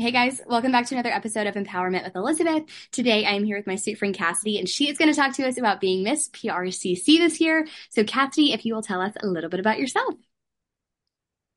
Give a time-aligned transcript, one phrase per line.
[0.00, 2.62] Hey guys, welcome back to another episode of Empowerment with Elizabeth.
[2.90, 5.34] Today I am here with my sweet friend Kassidy, and she is going to talk
[5.34, 7.68] to us about being Miss PRCC this year.
[7.90, 10.14] So, Kassidy, if you will tell us a little bit about yourself.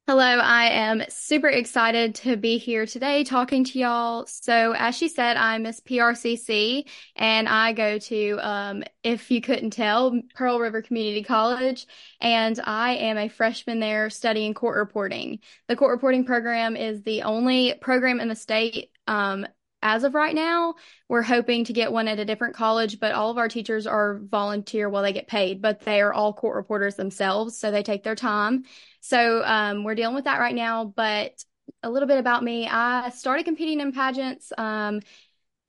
[0.06, 4.26] Hello, I am super excited to be here today talking to y'all.
[4.26, 9.70] So, as she said, I'm Miss PRCC and I go to, um, if you couldn't
[9.70, 11.88] tell, Pearl River Community College,
[12.20, 15.40] and I am a freshman there studying court reporting.
[15.70, 19.48] The court reporting program is the only program in the state um,
[19.84, 20.76] as of right now,
[21.10, 24.20] we're hoping to get one at a different college, but all of our teachers are
[24.24, 28.04] volunteer while they get paid, but they are all court reporters themselves, so they take
[28.04, 28.64] their time.
[29.02, 30.86] So um, we're dealing with that right now.
[30.86, 31.44] But
[31.82, 35.02] a little bit about me I started competing in pageants um,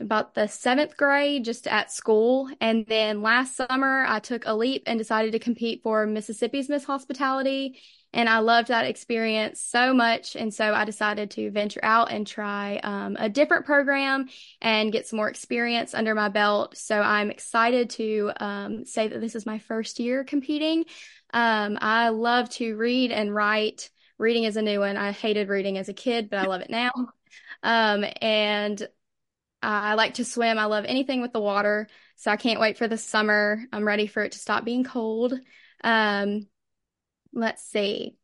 [0.01, 2.49] about the seventh grade just at school.
[2.61, 6.85] And then last summer, I took a leap and decided to compete for Mississippi's Miss
[6.85, 7.79] Hospitality.
[8.13, 10.37] And I loved that experience so much.
[10.37, 14.29] And so I decided to venture out and try um, a different program
[14.61, 16.77] and get some more experience under my belt.
[16.77, 20.85] So I'm excited to um, say that this is my first year competing.
[21.33, 23.91] Um, I love to read and write.
[24.19, 24.97] Reading is a new one.
[24.97, 26.93] I hated reading as a kid, but I love it now.
[27.65, 28.87] Um, and
[29.65, 30.59] I like to swim.
[30.59, 31.89] I love anything with the water.
[32.17, 33.63] So I can't wait for the summer.
[33.73, 35.35] I'm ready for it to stop being cold.
[35.83, 36.47] Um,
[37.33, 38.17] let's see.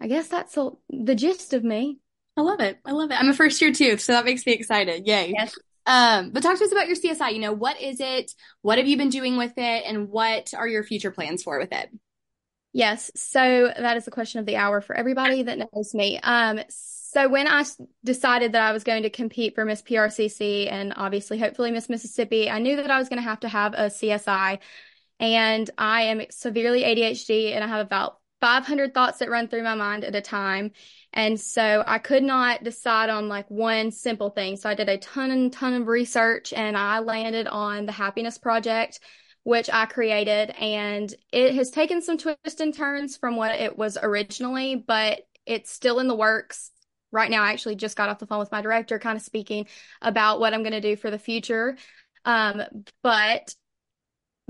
[0.00, 1.98] I guess that's a, the gist of me.
[2.36, 2.78] I love it.
[2.84, 3.20] I love it.
[3.20, 5.06] I'm a first year too, so that makes me excited.
[5.06, 5.32] Yay.
[5.36, 5.58] Yes.
[5.86, 7.32] Um, but talk to us about your CSI.
[7.32, 8.32] You know, what is it?
[8.62, 9.84] What have you been doing with it?
[9.86, 11.90] And what are your future plans for with it?
[12.72, 13.10] Yes.
[13.16, 16.20] So that is the question of the hour for everybody that knows me.
[16.22, 16.60] Um,
[17.12, 17.64] so when I
[18.04, 22.48] decided that I was going to compete for Miss PRCC and obviously hopefully Miss Mississippi,
[22.48, 24.60] I knew that I was going to have to have a CSI.
[25.18, 29.74] And I am severely ADHD and I have about 500 thoughts that run through my
[29.74, 30.70] mind at a time.
[31.12, 34.56] And so I could not decide on like one simple thing.
[34.56, 38.38] So I did a ton and ton of research and I landed on the happiness
[38.38, 39.00] project,
[39.42, 40.50] which I created.
[40.50, 45.72] And it has taken some twists and turns from what it was originally, but it's
[45.72, 46.70] still in the works.
[47.12, 49.66] Right now, I actually just got off the phone with my director, kind of speaking
[50.00, 51.76] about what I'm going to do for the future.
[52.24, 52.62] Um,
[53.02, 53.54] but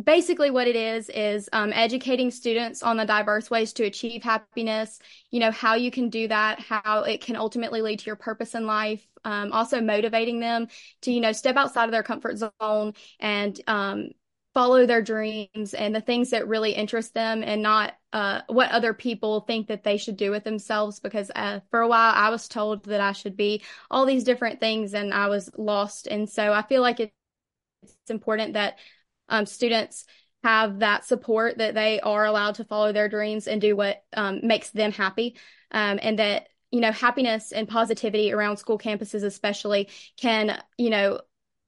[0.03, 4.99] basically what it is is um, educating students on the diverse ways to achieve happiness
[5.31, 8.55] you know how you can do that how it can ultimately lead to your purpose
[8.55, 10.69] in life um, also motivating them
[11.03, 14.09] to you know step outside of their comfort zone and um,
[14.55, 18.93] follow their dreams and the things that really interest them and not uh, what other
[18.93, 22.49] people think that they should do with themselves because uh, for a while i was
[22.49, 26.07] told that i should be all these different things and i was lost.
[26.07, 27.13] And so i feel like it's
[28.09, 28.79] important that
[29.29, 30.07] um, students
[30.43, 34.41] have that support that they are allowed to follow their dreams and do what um,
[34.43, 35.37] makes them happy.
[35.71, 41.21] Um, and that you know happiness and positivity around school campuses especially can you know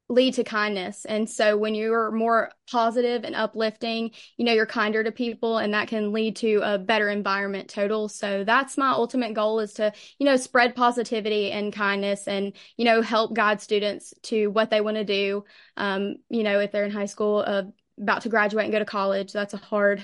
[0.09, 5.01] lead to kindness and so when you're more positive and uplifting you know you're kinder
[5.01, 9.33] to people and that can lead to a better environment total so that's my ultimate
[9.33, 14.13] goal is to you know spread positivity and kindness and you know help guide students
[14.21, 15.43] to what they want to do
[15.77, 17.63] um you know if they're in high school uh,
[17.99, 20.03] about to graduate and go to college that's a hard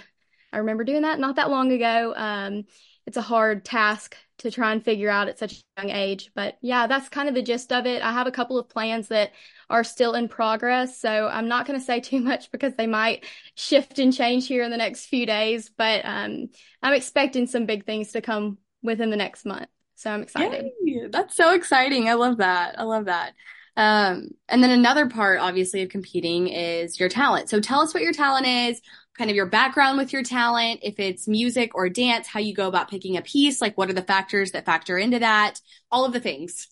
[0.54, 2.64] i remember doing that not that long ago um
[3.06, 6.32] it's a hard task to try and figure out at such a young age.
[6.36, 8.02] But yeah, that's kind of the gist of it.
[8.02, 9.32] I have a couple of plans that
[9.70, 13.26] are still in progress, so I'm not going to say too much because they might
[13.56, 15.70] shift and change here in the next few days.
[15.76, 16.50] But um,
[16.82, 19.68] I'm expecting some big things to come within the next month.
[19.96, 20.72] So I'm excited.
[20.82, 22.08] Yay, that's so exciting.
[22.08, 22.80] I love that.
[22.80, 23.34] I love that.
[23.76, 27.50] Um, and then another part, obviously, of competing is your talent.
[27.50, 28.82] So tell us what your talent is,
[29.18, 32.68] kind of your background with your talent, if it's music or dance, how you go
[32.68, 35.60] about picking a piece, like what are the factors that factor into that,
[35.92, 36.68] all of the things.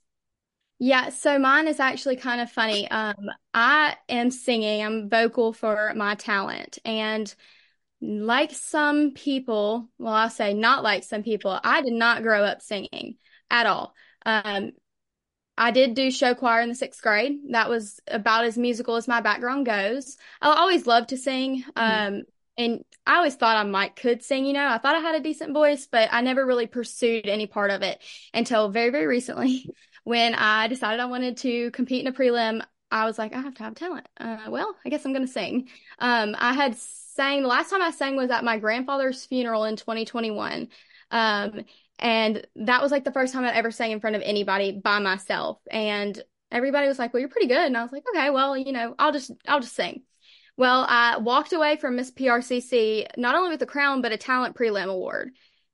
[0.79, 2.89] Yeah, so mine is actually kind of funny.
[2.89, 6.77] Um, I am singing, I'm vocal for my talent.
[6.85, 7.33] And
[7.99, 12.61] like some people, well, I'll say not like some people, I did not grow up
[12.61, 13.15] singing
[13.49, 13.95] at all.
[14.25, 14.73] Um,
[15.57, 17.39] I did do show choir in the sixth grade.
[17.49, 20.17] That was about as musical as my background goes.
[20.39, 21.63] I always loved to sing.
[21.75, 22.15] Mm-hmm.
[22.15, 22.21] Um,
[22.57, 24.67] and I always thought I might could sing, you know.
[24.67, 27.81] I thought I had a decent voice, but I never really pursued any part of
[27.81, 28.01] it
[28.33, 29.69] until very, very recently
[30.07, 32.61] when I decided I wanted to compete in a prelim.
[32.89, 34.07] I was like, I have to have talent.
[34.17, 35.67] Uh, well, I guess I'm going to sing.
[35.99, 39.75] Um, I had sang, the last time I sang was at my grandfather's funeral in
[39.75, 40.69] 2021.
[41.11, 41.65] Um,
[41.99, 44.99] and that was like the first time I ever sang in front of anybody by
[44.99, 45.59] myself.
[45.69, 46.17] And
[46.53, 47.67] everybody was like, well, you're pretty good.
[47.67, 50.03] And I was like, okay, well, you know, I'll just, I'll just sing.
[50.55, 54.55] Well, I walked away from Miss PRCC not only with a crown but a talent
[54.55, 55.31] prelim award,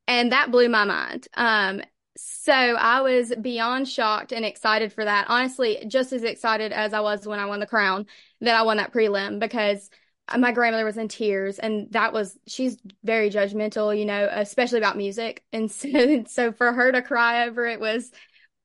[0.08, 1.28] and that blew my mind.
[1.36, 1.84] Um,
[2.16, 5.26] So I was beyond shocked and excited for that.
[5.30, 8.06] Honestly, just as excited as I was when I won the crown
[8.42, 9.90] that I won that prelim because
[10.38, 14.98] my grandmother was in tears and that was she's very judgmental, you know, especially about
[14.98, 15.44] music.
[15.54, 18.12] And so so for her to cry over it was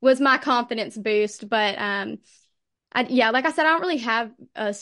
[0.00, 2.18] was my confidence boost, but um
[2.92, 4.74] I, yeah, like I said I don't really have a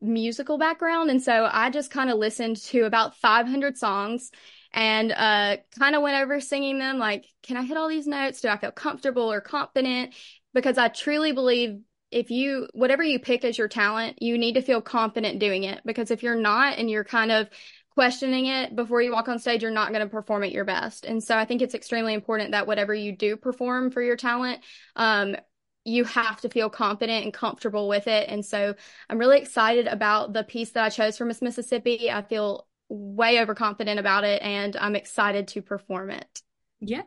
[0.00, 4.30] musical background and so I just kind of listened to about 500 songs
[4.74, 8.40] and uh, kind of went over singing them like, can I hit all these notes?
[8.40, 10.14] Do I feel comfortable or confident?
[10.52, 11.78] Because I truly believe
[12.10, 15.80] if you, whatever you pick as your talent, you need to feel confident doing it.
[15.86, 17.48] Because if you're not and you're kind of
[17.90, 21.04] questioning it before you walk on stage, you're not going to perform at your best.
[21.04, 24.60] And so I think it's extremely important that whatever you do perform for your talent,
[24.96, 25.36] um,
[25.84, 28.28] you have to feel confident and comfortable with it.
[28.28, 28.74] And so
[29.08, 32.10] I'm really excited about the piece that I chose for Miss Mississippi.
[32.10, 36.42] I feel way overconfident about it and I'm excited to perform it.
[36.80, 37.02] Yeah,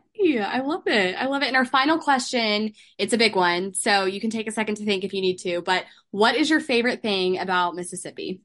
[0.50, 1.14] I love it.
[1.14, 1.48] I love it.
[1.48, 4.84] And our final question, it's a big one, so you can take a second to
[4.84, 8.40] think if you need to, but what is your favorite thing about Mississippi?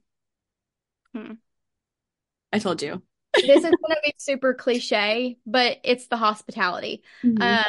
[1.12, 1.32] Hmm.
[2.52, 3.02] I told you.
[3.34, 7.02] this is going to be super cliche, but it's the hospitality.
[7.24, 7.42] Mm-hmm.
[7.42, 7.64] Um,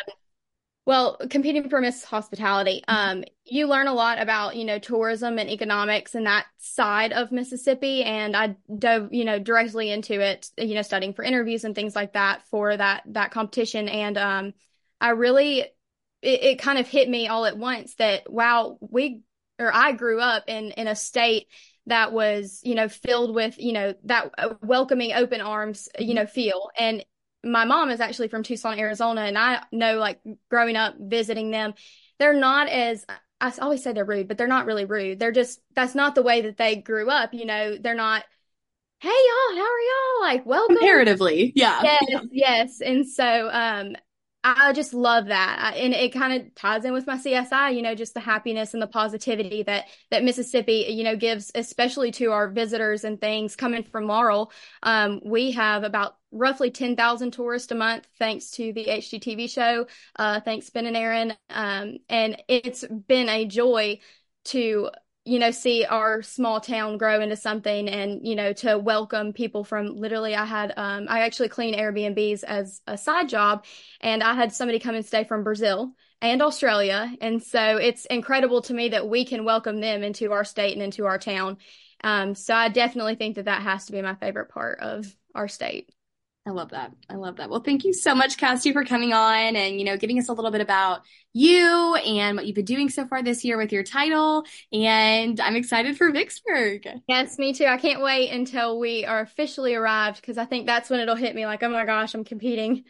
[0.85, 5.49] well, competing for Miss Hospitality, um, you learn a lot about, you know, tourism and
[5.49, 8.03] economics and that side of Mississippi.
[8.03, 11.95] And I dove, you know, directly into it, you know, studying for interviews and things
[11.95, 13.89] like that for that, that competition.
[13.89, 14.53] And, um,
[15.01, 15.73] I really, it,
[16.21, 19.21] it kind of hit me all at once that, wow, we,
[19.57, 21.47] or I grew up in, in a state
[21.87, 26.25] that was, you know, filled with, you know, that uh, welcoming open arms, you know,
[26.25, 26.69] feel.
[26.77, 27.03] And
[27.45, 30.19] my mom is actually from Tucson, Arizona, and I know like
[30.49, 31.73] growing up visiting them,
[32.19, 33.05] they're not as
[33.39, 35.19] I always say they're rude, but they're not really rude.
[35.19, 37.33] They're just that's not the way that they grew up.
[37.33, 38.23] You know, they're not.
[38.99, 40.21] Hey y'all, how are y'all?
[40.21, 40.77] Like welcome.
[40.77, 41.81] Comparatively, yeah.
[41.83, 42.19] Yes, yeah.
[42.31, 42.81] yes.
[42.81, 43.95] And so, um,
[44.47, 45.73] I just love that.
[45.75, 48.81] and it kind of ties in with my CSI, you know, just the happiness and
[48.81, 53.81] the positivity that, that Mississippi, you know, gives, especially to our visitors and things coming
[53.81, 54.51] from Laurel.
[54.83, 59.87] Um, we have about roughly 10,000 tourists a month, thanks to the HGTV show.
[60.15, 61.33] Uh, thanks, Ben and Erin.
[61.49, 63.99] Um, and it's been a joy
[64.45, 64.91] to
[65.25, 69.63] you know, see our small town grow into something and, you know, to welcome people
[69.63, 73.65] from literally, I had, um, I actually clean Airbnbs as a side job
[74.01, 77.11] and I had somebody come and stay from Brazil and Australia.
[77.21, 80.83] And so it's incredible to me that we can welcome them into our state and
[80.83, 81.57] into our town.
[82.03, 85.47] Um, so I definitely think that that has to be my favorite part of our
[85.47, 85.89] state.
[86.47, 86.91] I love that.
[87.09, 87.49] I love that.
[87.49, 90.33] Well, thank you so much, Cassie, for coming on and, you know, giving us a
[90.33, 91.01] little bit about
[91.33, 94.43] you and what you've been doing so far this year with your title.
[94.71, 96.87] And I'm excited for Vicksburg.
[97.07, 97.65] Yes, me too.
[97.65, 101.33] I can't wait until we are officially arrived because I think that's when it'll hit
[101.33, 102.83] me like, oh my gosh, I'm competing.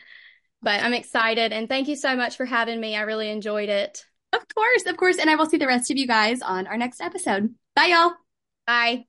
[0.61, 1.53] But I'm excited.
[1.53, 2.97] And thank you so much for having me.
[2.97, 4.05] I really enjoyed it.
[4.33, 5.17] Of course, of course.
[5.17, 7.55] And I will see the rest of you guys on our next episode.
[7.73, 8.11] Bye, y'all.
[8.67, 9.05] Bye.